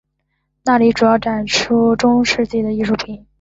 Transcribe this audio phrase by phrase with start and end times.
[0.63, 3.27] 那里主要展出中世纪的艺术品。